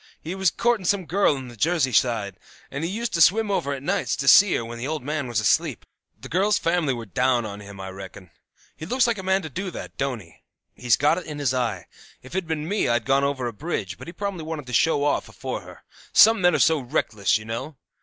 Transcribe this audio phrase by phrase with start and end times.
[0.19, 2.37] He was courting some girl on the Jersey side,
[2.71, 5.27] and he used to swim over at nights to see her when the old man
[5.27, 5.85] was asleep.
[6.19, 8.31] The girl's family were down on him, I reckon.
[8.75, 10.37] He looks like a man to do that, don't he?
[10.73, 11.85] He's got it in his eye.
[12.23, 14.73] If it'd been me I'd gone over on a bridge; but he probably wanted to
[14.73, 17.77] show off afore her; some men are so reckless, you know.